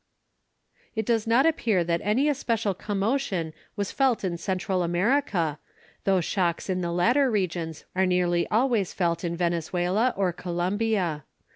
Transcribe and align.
It 0.95 1.05
does 1.05 1.27
not 1.27 1.45
appear 1.45 1.83
that 1.83 2.01
any 2.03 2.27
especial 2.27 2.73
commotion 2.73 3.53
was 3.75 3.91
felt 3.91 4.23
in 4.23 4.35
Central 4.39 4.81
America, 4.81 5.59
though 6.05 6.21
shocks 6.21 6.71
in 6.71 6.81
the 6.81 6.91
latter 6.91 7.29
regions 7.29 7.85
are 7.95 8.07
nearly 8.07 8.47
always 8.47 8.93
felt 8.93 9.23
in 9.23 9.35
Venezuela 9.37 10.11
or 10.17 10.33
Columbia. 10.33 11.23